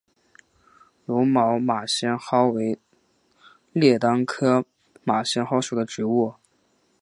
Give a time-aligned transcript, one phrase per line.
[1.05, 2.79] 柔毛马先蒿为
[3.71, 4.65] 列当科
[5.03, 6.33] 马先蒿属的植物。